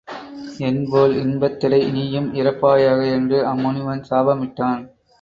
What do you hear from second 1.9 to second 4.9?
நீயும் இறப்பாயாக என்று அம்முனிவன் சாபமிட்டான்.